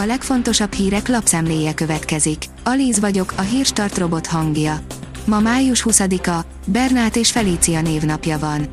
[0.00, 2.44] A legfontosabb hírek lapszemléje következik.
[2.64, 4.80] Alíz vagyok, a hírstart robot hangja.
[5.24, 8.68] Ma május 20-a, Bernát és Felícia névnapja van.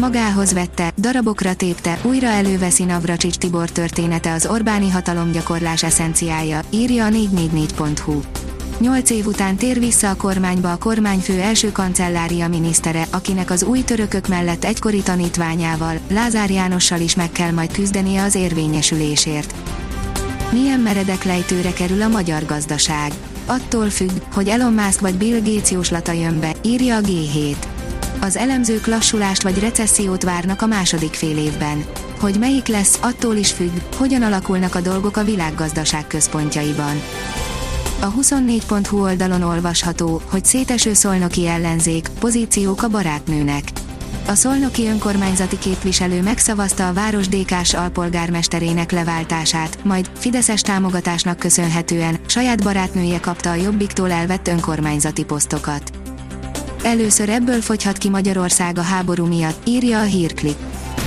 [0.00, 7.08] Magához vette, darabokra tépte, újra előveszi Navracsics Tibor története az Orbáni hatalomgyakorlás eszenciája, írja a
[7.08, 8.20] 444.hu.
[8.78, 13.82] Nyolc év után tér vissza a kormányba a kormányfő első kancellária minisztere, akinek az új
[13.82, 19.54] törökök mellett egykori tanítványával, Lázár Jánossal is meg kell majd küzdenie az érvényesülésért.
[20.52, 23.12] Milyen meredek lejtőre kerül a magyar gazdaság?
[23.46, 27.56] Attól függ, hogy Elon Musk vagy Bill Gates jóslata jön be, írja a G7.
[28.20, 31.84] Az elemzők lassulást vagy recessziót várnak a második fél évben.
[32.20, 37.02] Hogy melyik lesz, attól is függ, hogyan alakulnak a dolgok a világgazdaság központjaiban.
[38.00, 43.62] A 24.hu oldalon olvasható, hogy széteső szolnoki ellenzék, pozíciók a barátnőnek.
[44.26, 52.62] A szolnoki önkormányzati képviselő megszavazta a város DK-s alpolgármesterének leváltását, majd Fideszes támogatásnak köszönhetően saját
[52.62, 55.90] barátnője kapta a Jobbiktól elvett önkormányzati posztokat.
[56.82, 60.56] Először ebből fogyhat ki Magyarország a háború miatt, írja a hírklip.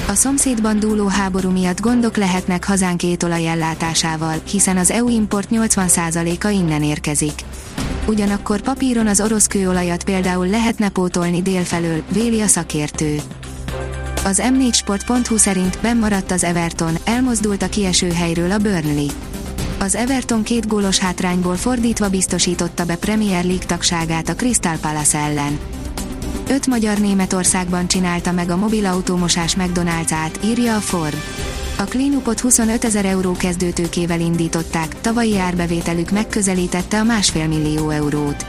[0.07, 6.83] A szomszédban dúló háború miatt gondok lehetnek hazánk étolajellátásával, hiszen az EU import 80%-a innen
[6.83, 7.33] érkezik.
[8.07, 13.21] Ugyanakkor papíron az orosz kőolajat például lehetne pótolni délfelől, véli a szakértő.
[14.23, 19.07] Az m4sport.hu szerint bennmaradt az Everton, elmozdult a kieső helyről a Burnley.
[19.79, 25.59] Az Everton két gólos hátrányból fordítva biztosította be Premier League tagságát a Crystal Palace ellen.
[26.49, 31.17] Öt magyar Németországban csinálta meg a mobilautómosás McDonald's-át, írja a Ford.
[31.79, 38.45] A Cleanupot 25 ezer euró kezdőtőkével indították, tavalyi árbevételük megközelítette a másfél millió eurót.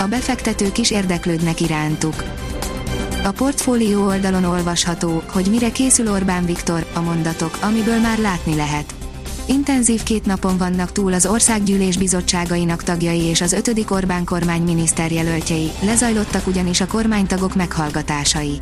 [0.00, 2.24] A befektetők is érdeklődnek irántuk.
[3.24, 8.94] A portfólió oldalon olvasható, hogy mire készül Orbán Viktor, a mondatok, amiből már látni lehet.
[9.46, 15.70] Intenzív két napon vannak túl az országgyűlés bizottságainak tagjai és az ötödik Orbán kormány miniszterjelöltjei,
[15.82, 18.58] lezajlottak ugyanis a kormánytagok meghallgatásai.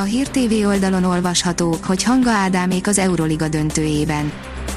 [0.00, 4.32] A Hír TV oldalon olvasható, hogy Hanga Ádámék az Euroliga döntőjében.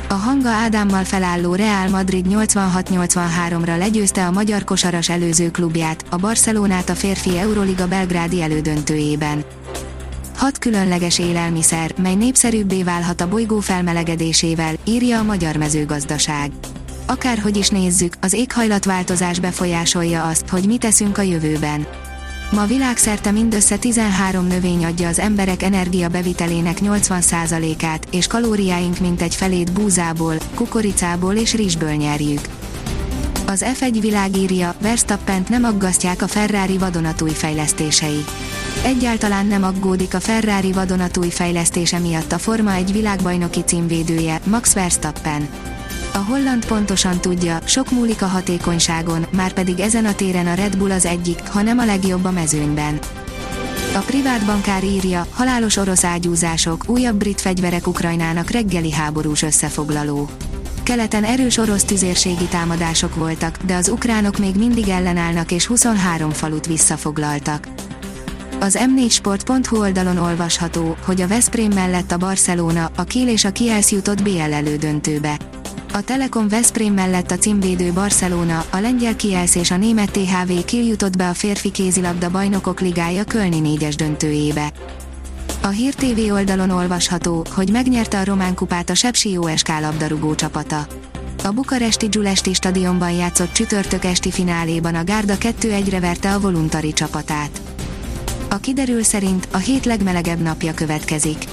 [0.10, 6.90] A Hanga Ádámmal felálló Real Madrid 86-83-ra legyőzte a magyar kosaras előző klubját, a Barcelonát
[6.90, 9.44] a férfi Euroliga belgrádi elődöntőjében.
[10.36, 16.52] Hat különleges élelmiszer, mely népszerűbbé válhat a bolygó felmelegedésével, írja a Magyar Mezőgazdaság.
[17.06, 21.88] Akárhogy is nézzük, az éghajlatváltozás befolyásolja azt, hogy mit teszünk a jövőben.
[22.54, 30.36] Ma világszerte mindössze 13 növény adja az emberek energiabevitelének 80%-át, és kalóriáink mintegy felét búzából,
[30.56, 32.40] kukoricából és rizsből nyerjük.
[33.48, 38.26] Az F1 világírja, Verstappent nem aggasztják a Ferrari vadonatúj fejlesztései.
[38.86, 45.73] Egyáltalán nem aggódik a Ferrari vadonatúj fejlesztése miatt a Forma 1 világbajnoki címvédője, Max Verstappen.
[46.14, 50.78] A holland pontosan tudja, sok múlik a hatékonyságon, már pedig ezen a téren a Red
[50.78, 53.00] Bull az egyik, ha nem a legjobb a mezőnyben.
[53.96, 60.30] A privát bankár írja, halálos orosz ágyúzások, újabb brit fegyverek Ukrajnának reggeli háborús összefoglaló.
[60.84, 66.66] Keleten erős orosz tüzérségi támadások voltak, de az ukránok még mindig ellenállnak és 23 falut
[66.66, 67.68] visszafoglaltak.
[68.60, 73.92] Az m4sport.hu oldalon olvasható, hogy a Veszprém mellett a Barcelona, a Kiel és a Kielsz
[73.92, 75.38] jutott BL elődöntőbe.
[75.96, 80.84] A Telekom Veszprém mellett a címvédő Barcelona, a lengyel Kielsz és a német THV Kiel
[80.84, 84.72] jutott be a férfi kézilabda bajnokok ligája Kölni négyes döntőjébe.
[85.62, 90.88] A Hír TV oldalon olvasható, hogy megnyerte a román kupát a Sepsi OSK labdarúgó csapata.
[91.44, 97.62] A bukaresti Gyulesti stadionban játszott csütörtök esti fináléban a Gárda 2-1-re verte a voluntari csapatát.
[98.50, 101.53] A kiderül szerint a hét legmelegebb napja következik.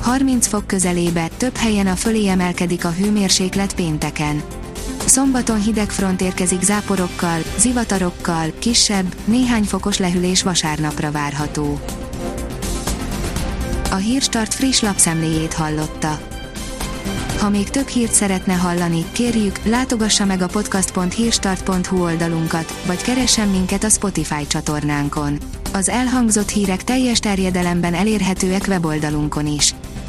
[0.00, 4.42] 30 fok közelébe, több helyen a fölé emelkedik a hőmérséklet pénteken.
[5.04, 11.80] Szombaton hideg front érkezik záporokkal, zivatarokkal, kisebb, néhány fokos lehűlés vasárnapra várható.
[13.90, 16.20] A Hírstart friss lapszemléjét hallotta.
[17.38, 23.84] Ha még több hírt szeretne hallani, kérjük, látogassa meg a podcast.hírstart.hu oldalunkat, vagy keressen minket
[23.84, 25.38] a Spotify csatornánkon.
[25.72, 29.74] Az elhangzott hírek teljes terjedelemben elérhetőek weboldalunkon is.